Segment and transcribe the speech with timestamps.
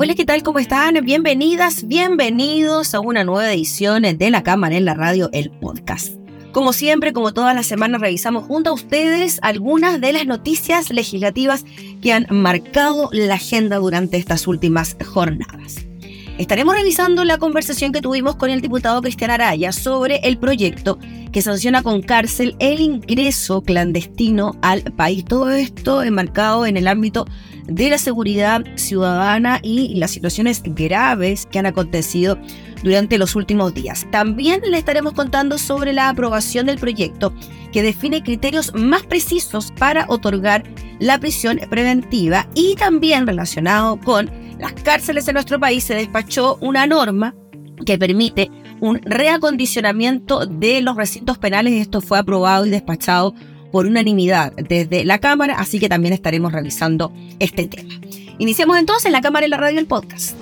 [0.00, 0.44] Hola, ¿qué tal?
[0.44, 0.94] ¿Cómo están?
[1.04, 6.14] Bienvenidas, bienvenidos a una nueva edición de La Cámara en la Radio, el podcast.
[6.52, 11.64] Como siempre, como todas las semanas, revisamos junto a ustedes algunas de las noticias legislativas
[12.00, 15.87] que han marcado la agenda durante estas últimas jornadas.
[16.38, 20.96] Estaremos revisando la conversación que tuvimos con el diputado Cristian Araya sobre el proyecto
[21.32, 25.24] que sanciona con cárcel el ingreso clandestino al país.
[25.24, 27.26] Todo esto enmarcado en el ámbito
[27.64, 32.38] de la seguridad ciudadana y las situaciones graves que han acontecido
[32.84, 34.06] durante los últimos días.
[34.12, 37.34] También le estaremos contando sobre la aprobación del proyecto
[37.72, 40.62] que define criterios más precisos para otorgar
[41.00, 46.86] la prisión preventiva y también relacionado con las cárceles en nuestro país se despachó una
[46.86, 47.34] norma
[47.86, 51.74] que permite un reacondicionamiento de los recintos penales.
[51.74, 53.34] Esto fue aprobado y despachado
[53.70, 57.94] por unanimidad desde la Cámara, así que también estaremos revisando este tema.
[58.38, 60.36] Iniciamos entonces la Cámara y la Radio el podcast.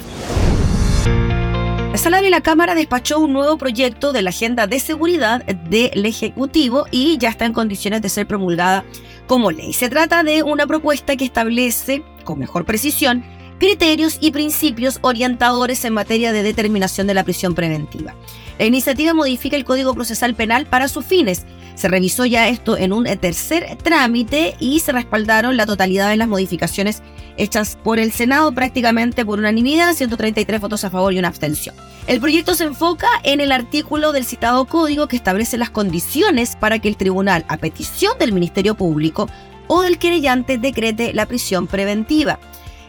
[1.93, 6.05] La Sala de la Cámara despachó un nuevo proyecto de la Agenda de Seguridad del
[6.05, 8.85] Ejecutivo y ya está en condiciones de ser promulgada
[9.27, 9.73] como ley.
[9.73, 13.25] Se trata de una propuesta que establece, con mejor precisión,
[13.59, 18.15] criterios y principios orientadores en materia de determinación de la prisión preventiva.
[18.59, 21.47] La iniciativa modifica el Código Procesal Penal para sus fines,
[21.77, 26.27] se revisó ya esto en un tercer trámite y se respaldaron la totalidad de las
[26.27, 27.03] modificaciones
[27.37, 31.75] hechas por el Senado prácticamente por unanimidad, 133 votos a favor y una abstención.
[32.07, 36.79] El proyecto se enfoca en el artículo del citado código que establece las condiciones para
[36.79, 39.29] que el tribunal, a petición del Ministerio Público
[39.67, 42.39] o del querellante, decrete la prisión preventiva.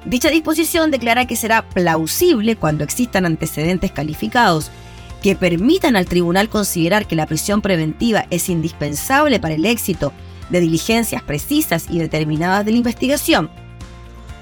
[0.06, 4.72] Dicha disposición declara que será plausible cuando existan antecedentes calificados
[5.22, 10.13] que permitan al tribunal considerar que la prisión preventiva es indispensable para el éxito
[10.50, 13.50] de diligencias precisas y determinadas de la investigación.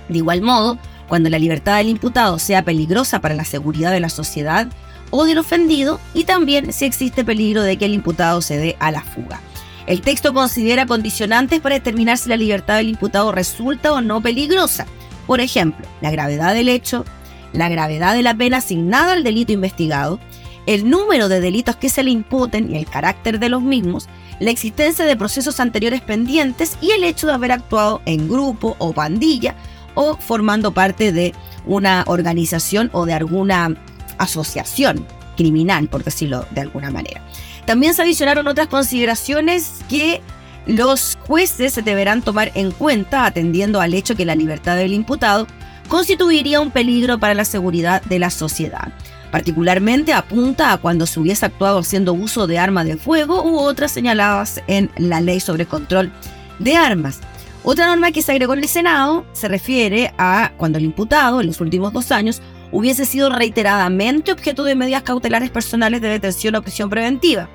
[0.10, 0.78] De igual modo,
[1.08, 4.68] cuando la libertad del imputado sea peligrosa para la seguridad de la sociedad
[5.12, 8.92] o del ofendido y también si existe peligro de que el imputado se dé a
[8.92, 9.42] la fuga.
[9.88, 14.88] El texto considera condicionantes para determinar si la libertad del imputado resulta o no peligrosa.
[15.28, 17.06] Por ejemplo, la gravedad del hecho,
[17.54, 20.20] la gravedad de la pena asignada al delito investigado,
[20.66, 24.08] el número de delitos que se le imputen y el carácter de los mismos,
[24.40, 28.94] la existencia de procesos anteriores pendientes y el hecho de haber actuado en grupo o
[28.94, 29.56] pandilla
[29.94, 31.34] o formando parte de
[31.66, 33.76] una organización o de alguna
[34.18, 35.06] asociación
[35.38, 37.22] criminal, por decirlo de alguna manera.
[37.66, 40.22] También se adicionaron otras consideraciones que
[40.66, 45.48] los jueces deberán tomar en cuenta atendiendo al hecho que la libertad del imputado
[45.88, 48.92] constituiría un peligro para la seguridad de la sociedad.
[49.32, 53.92] Particularmente apunta a cuando se hubiese actuado haciendo uso de arma de fuego u otras
[53.92, 56.12] señaladas en la ley sobre control
[56.60, 57.20] de armas.
[57.64, 61.48] Otra norma que se agregó en el Senado se refiere a cuando el imputado en
[61.48, 66.62] los últimos dos años hubiese sido reiteradamente objeto de medidas cautelares personales de detención o
[66.62, 67.50] prisión preventiva.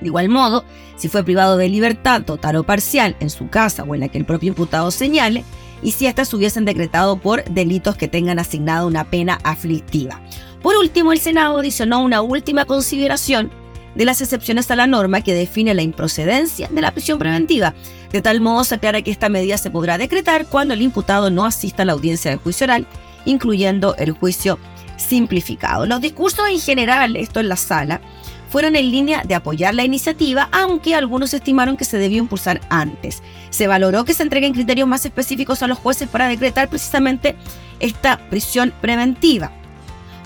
[0.00, 0.64] De igual modo,
[0.96, 4.18] si fue privado de libertad total o parcial en su casa o en la que
[4.18, 5.44] el propio imputado señale,
[5.82, 10.20] y si éstas hubiesen decretado por delitos que tengan asignado una pena aflictiva.
[10.62, 13.50] Por último, el Senado adicionó una última consideración
[13.94, 17.74] de las excepciones a la norma que define la improcedencia de la prisión preventiva.
[18.12, 21.44] De tal modo se aclara que esta medida se podrá decretar cuando el imputado no
[21.44, 22.86] asista a la audiencia de juicio oral,
[23.24, 24.58] incluyendo el juicio
[24.96, 25.86] simplificado.
[25.86, 28.00] Los discursos en general, esto en la sala,
[28.50, 33.22] fueron en línea de apoyar la iniciativa, aunque algunos estimaron que se debió impulsar antes.
[33.50, 37.36] Se valoró que se entreguen criterios más específicos a los jueces para decretar precisamente
[37.78, 39.52] esta prisión preventiva.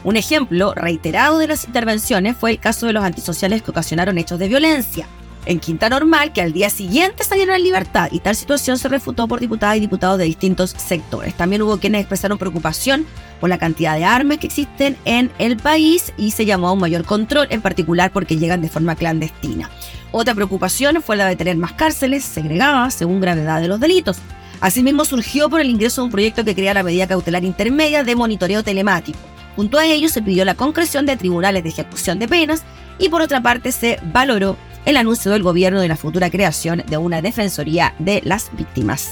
[0.04, 4.38] Un ejemplo reiterado de las intervenciones fue el caso de los antisociales que ocasionaron hechos
[4.38, 5.06] de violencia.
[5.46, 9.28] En Quinta Normal, que al día siguiente salieron en libertad y tal situación se refutó
[9.28, 11.34] por diputadas y diputados de distintos sectores.
[11.34, 13.06] También hubo quienes expresaron preocupación
[13.40, 16.80] por la cantidad de armas que existen en el país y se llamó a un
[16.80, 19.70] mayor control, en particular porque llegan de forma clandestina.
[20.12, 24.18] Otra preocupación fue la de tener más cárceles segregadas según gravedad de los delitos.
[24.60, 28.16] Asimismo surgió por el ingreso de un proyecto que crea la medida cautelar intermedia de
[28.16, 29.18] monitoreo telemático
[29.56, 32.64] Junto a ello se pidió la concreción de tribunales de ejecución de penas
[32.98, 36.96] y por otra parte se valoró el anuncio del gobierno de la futura creación de
[36.96, 39.10] una Defensoría de las Víctimas.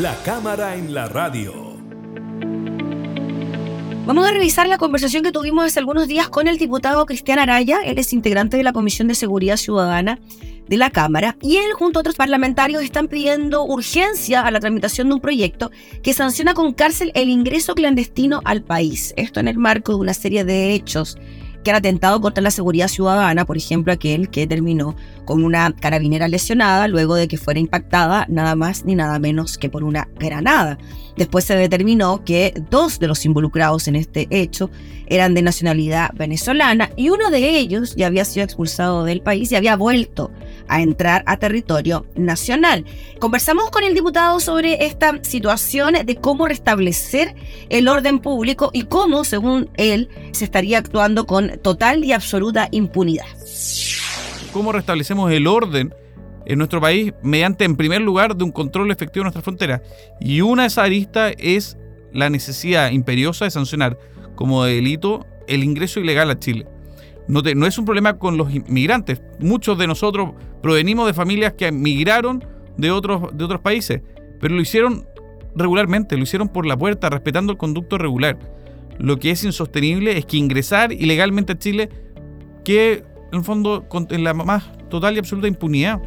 [0.00, 1.74] La cámara en la radio.
[4.04, 7.78] Vamos a revisar la conversación que tuvimos hace algunos días con el diputado Cristian Araya.
[7.84, 10.20] Él es integrante de la Comisión de Seguridad Ciudadana
[10.68, 15.08] de la Cámara y él junto a otros parlamentarios están pidiendo urgencia a la tramitación
[15.08, 15.70] de un proyecto
[16.02, 19.14] que sanciona con cárcel el ingreso clandestino al país.
[19.16, 21.18] Esto en el marco de una serie de hechos
[21.66, 26.28] que han atentado contra la seguridad ciudadana, por ejemplo, aquel que terminó con una carabinera
[26.28, 30.78] lesionada luego de que fuera impactada nada más ni nada menos que por una granada.
[31.16, 34.70] Después se determinó que dos de los involucrados en este hecho
[35.06, 39.56] eran de nacionalidad venezolana y uno de ellos ya había sido expulsado del país y
[39.56, 40.30] había vuelto
[40.68, 42.84] a entrar a territorio nacional.
[43.18, 47.34] Conversamos con el diputado sobre esta situación de cómo restablecer
[47.70, 53.26] el orden público y cómo, según él, se estaría actuando con total y absoluta impunidad.
[54.52, 55.92] ¿Cómo restablecemos el orden?
[56.46, 59.82] en nuestro país mediante, en primer lugar, de un control efectivo de nuestra frontera.
[60.20, 61.76] Y una de esas aristas es
[62.12, 63.98] la necesidad imperiosa de sancionar
[64.36, 66.66] como delito el ingreso ilegal a Chile.
[67.28, 69.20] No, no, es un problema con los inmigrantes.
[69.40, 70.30] Muchos de nosotros
[70.62, 72.44] provenimos de familias que migraron
[72.76, 74.02] de otros, de otros países,
[74.40, 75.06] pero lo hicieron
[75.56, 78.38] regularmente, lo hicieron por la puerta, respetando el conducto regular.
[78.98, 81.90] Lo que es insostenible es que ingresar ilegalmente a Chile
[82.64, 86.00] que en el fondo en la más total y absoluta impunidad.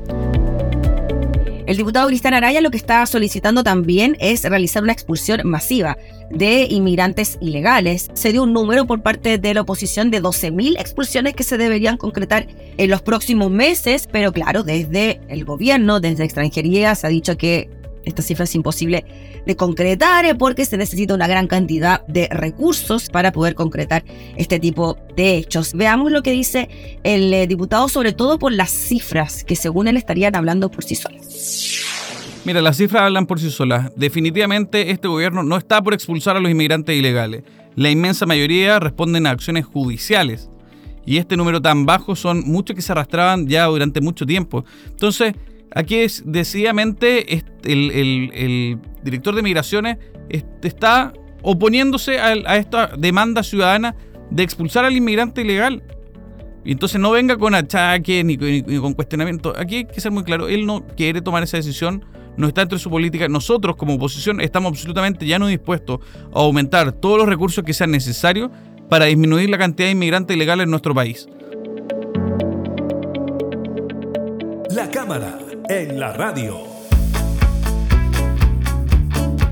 [1.70, 6.00] El diputado Cristian Araya lo que está solicitando también es realizar una expulsión masiva
[6.32, 8.10] de inmigrantes ilegales.
[8.16, 11.98] Se dio un número por parte de la oposición de 12.000 expulsiones que se deberían
[11.98, 17.38] concretar en los próximos meses, pero claro, desde el gobierno, desde extranjería, se ha dicho
[17.38, 17.70] que
[18.06, 19.06] esta cifra es imposible
[19.46, 24.04] de concretar eh, porque se necesita una gran cantidad de recursos para poder concretar
[24.36, 25.74] este tipo de hechos.
[25.74, 26.69] Veamos lo que dice
[27.04, 30.96] el eh, diputado, sobre todo por las cifras que según él estarían hablando por sí
[30.96, 31.86] solas.
[32.46, 33.92] Mira, las cifras hablan por sí solas.
[33.96, 37.44] Definitivamente este gobierno no está por expulsar a los inmigrantes ilegales.
[37.75, 40.50] La inmensa mayoría responden a acciones judiciales.
[41.06, 44.63] Y este número tan bajo son muchos que se arrastraban ya durante mucho tiempo.
[44.88, 45.34] Entonces,
[45.75, 49.98] Aquí es, decididamente el, director de migraciones
[50.63, 53.95] está oponiéndose a, esta demanda ciudadana
[54.31, 55.83] de expulsar al inmigrante ilegal.
[56.66, 59.54] Y entonces no venga con achaques ni, con cuestionamiento.
[59.57, 62.04] Aquí hay que ser muy claro, él no quiere tomar esa decisión,
[62.36, 63.27] no está dentro de su política.
[63.27, 66.00] Nosotros como oposición estamos absolutamente ya no dispuestos
[66.33, 68.50] a aumentar todos los recursos que sean necesarios
[68.89, 71.27] para disminuir la cantidad de inmigrantes ilegales en nuestro país.
[74.71, 76.63] La Cámara en la radio.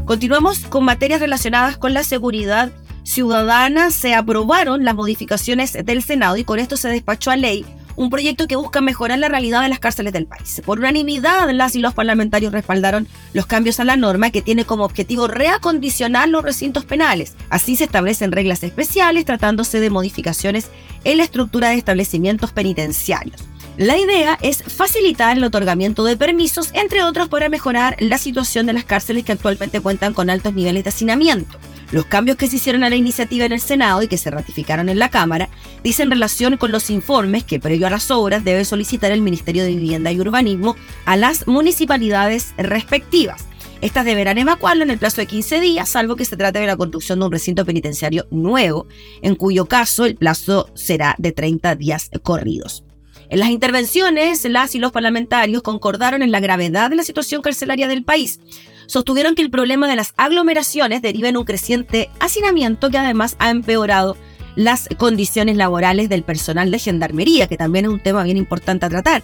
[0.06, 2.72] Continuamos con materias relacionadas con la seguridad
[3.04, 3.92] ciudadana.
[3.92, 7.66] Se aprobaron las modificaciones del Senado y con esto se despachó a ley
[7.96, 10.62] un proyecto que busca mejorar la realidad de las cárceles del país.
[10.66, 14.86] Por unanimidad, las y los parlamentarios respaldaron los cambios a la norma que tiene como
[14.86, 17.36] objetivo reacondicionar los recintos penales.
[17.50, 20.70] Así se establecen reglas especiales tratándose de modificaciones
[21.04, 23.44] en la estructura de establecimientos penitenciarios.
[23.78, 28.74] La idea es facilitar el otorgamiento de permisos, entre otros para mejorar la situación de
[28.74, 31.60] las cárceles que actualmente cuentan con altos niveles de hacinamiento.
[31.92, 34.90] Los cambios que se hicieron a la iniciativa en el Senado y que se ratificaron
[34.90, 35.50] en la Cámara
[35.84, 39.76] dicen relación con los informes que previo a las obras debe solicitar el Ministerio de
[39.76, 40.76] Vivienda y Urbanismo
[41.06, 43.46] a las municipalidades respectivas.
[43.82, 46.78] Estas deberán evacuarlo en el plazo de 15 días, salvo que se trate de la
[46.78, 48.88] construcción de un recinto penitenciario nuevo,
[49.22, 52.87] en cuyo caso el plazo será de 30 días corridos.
[53.30, 57.88] En las intervenciones, las y los parlamentarios concordaron en la gravedad de la situación carcelaria
[57.88, 58.40] del país.
[58.88, 63.50] Sostuvieron que el problema de las aglomeraciones deriva en un creciente hacinamiento que además ha
[63.50, 64.16] empeorado
[64.56, 68.90] las condiciones laborales del personal de gendarmería, que también es un tema bien importante a
[68.90, 69.24] tratar.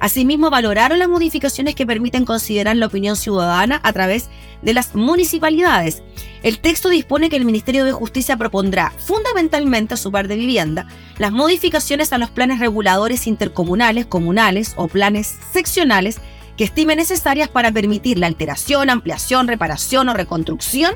[0.00, 4.28] Asimismo, valoraron las modificaciones que permiten considerar la opinión ciudadana a través
[4.62, 6.02] de las municipalidades.
[6.42, 10.86] El texto dispone que el Ministerio de Justicia propondrá, fundamentalmente a su par de vivienda,
[11.18, 16.20] las modificaciones a los planes reguladores intercomunales, comunales o planes seccionales
[16.56, 20.94] que estime necesarias para permitir la alteración, ampliación, reparación o reconstrucción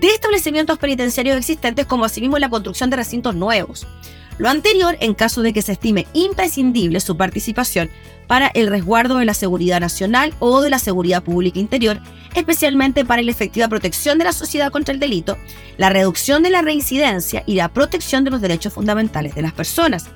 [0.00, 3.86] de establecimientos penitenciarios existentes, como asimismo la construcción de recintos nuevos.
[4.38, 7.88] Lo anterior en caso de que se estime imprescindible su participación
[8.26, 12.00] para el resguardo de la seguridad nacional o de la seguridad pública interior,
[12.34, 15.36] especialmente para la efectiva protección de la sociedad contra el delito,
[15.76, 20.06] la reducción de la reincidencia y la protección de los derechos fundamentales de las personas.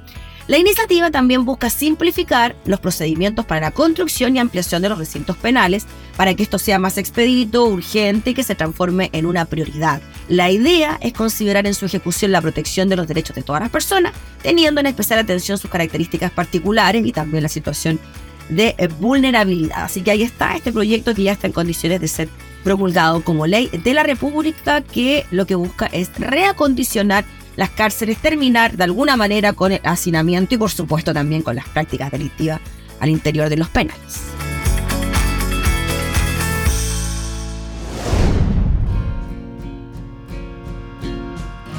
[0.48, 5.36] La iniciativa también busca simplificar los procedimientos para la construcción y ampliación de los recintos
[5.36, 5.84] penales
[6.16, 10.00] para que esto sea más expedito, urgente y que se transforme en una prioridad.
[10.26, 13.68] La idea es considerar en su ejecución la protección de los derechos de todas las
[13.68, 18.00] personas, teniendo en especial atención sus características particulares y también la situación
[18.48, 19.84] de vulnerabilidad.
[19.84, 22.28] Así que ahí está este proyecto que ya está en condiciones de ser
[22.64, 27.26] promulgado como ley de la República que lo que busca es reacondicionar
[27.58, 31.68] las cárceles, terminar de alguna manera con el hacinamiento y por supuesto también con las
[31.68, 32.60] prácticas delictivas
[33.00, 34.22] al interior de los penales.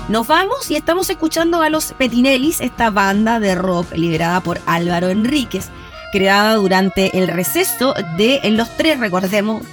[0.10, 5.08] Nos vamos y estamos escuchando a los Petinellis, esta banda de rock liderada por Álvaro
[5.08, 5.70] Enríquez,
[6.12, 9.64] creada durante el receso de en los tres, recordemos,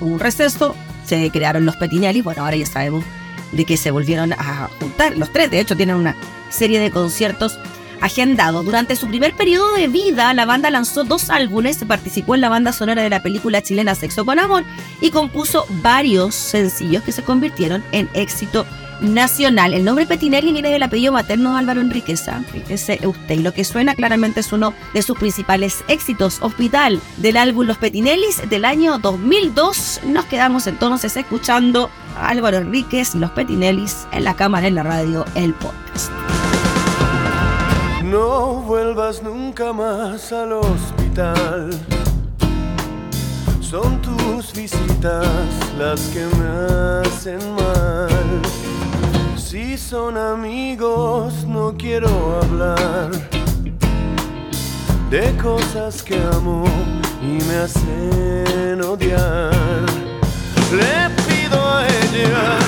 [0.00, 3.04] un receso, se crearon los Petinelli, bueno, ahora ya sabemos
[3.52, 5.16] de que se volvieron a juntar.
[5.16, 6.16] Los tres, de hecho, tienen una
[6.50, 7.58] serie de conciertos
[8.00, 8.64] agendados.
[8.64, 12.72] Durante su primer periodo de vida, la banda lanzó dos álbumes, participó en la banda
[12.72, 14.64] sonora de la película chilena Sexo con Amor
[15.00, 18.66] y compuso varios sencillos que se convirtieron en éxito
[19.00, 19.74] nacional.
[19.74, 23.64] El nombre Petinelli viene del apellido materno de Álvaro Enriqueza, fíjese usted, y lo que
[23.64, 28.98] suena claramente es uno de sus principales éxitos, Hospital, del álbum Los Petinellis del año
[28.98, 30.00] 2002.
[30.06, 35.24] Nos quedamos entonces escuchando a Álvaro Enríquez, Los Petinellis, en la cámara, en la radio,
[35.34, 36.10] el podcast.
[38.04, 41.70] No vuelvas nunca más al hospital.
[43.60, 45.26] Son tus visitas
[45.76, 48.42] las que me hacen mal.
[49.48, 53.12] Si son amigos, no quiero hablar
[55.08, 56.64] de cosas que amo
[57.22, 59.86] y me hacen odiar.
[60.72, 62.65] Le pido a ella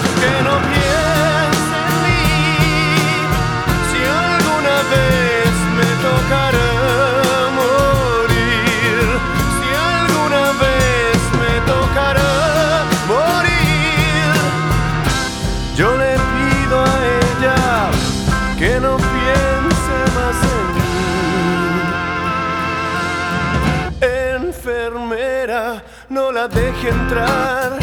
[26.08, 27.78] No la deje entrar.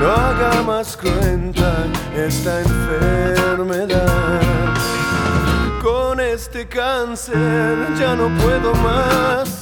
[0.00, 1.86] No haga más cruenta
[2.16, 4.40] esta enfermedad.
[5.82, 9.60] Con este cáncer ya no puedo más.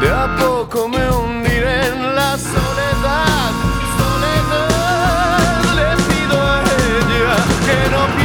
[0.00, 3.50] De a poco me hundiré en la soledad.
[3.98, 7.36] Soledad, le pido a ella
[7.66, 8.19] que no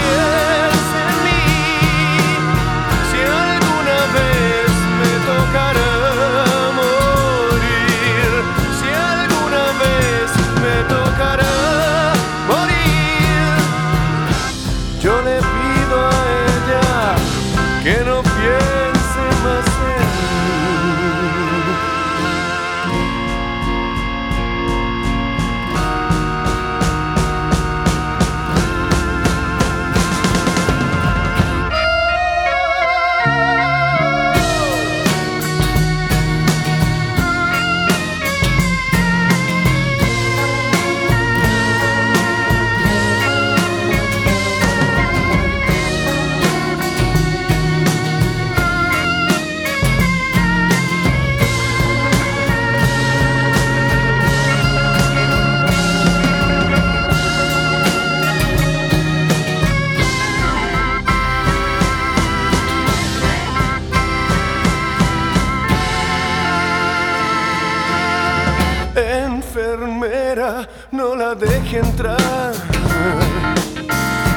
[70.92, 72.54] No la deje entrar.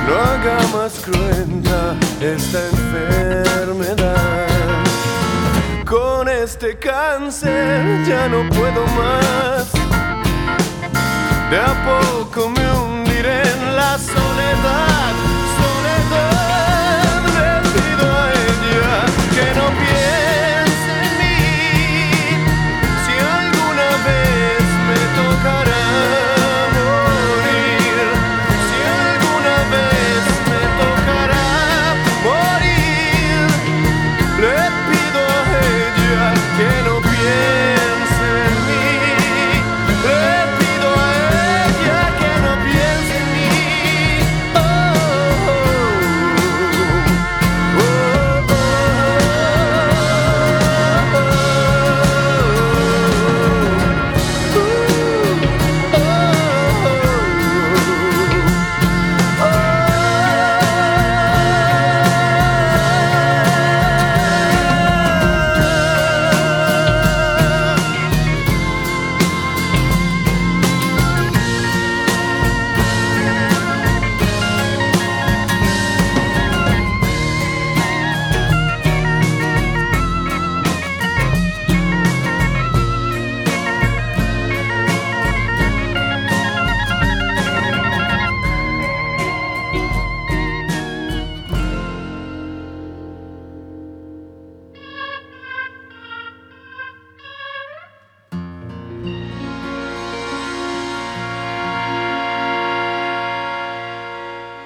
[0.06, 4.46] No haga más cruenta esta enfermedad.
[5.84, 9.72] Con este cáncer ya no puedo más.
[11.50, 13.98] De a poco me hundiré en la.
[13.98, 15.14] Soledad,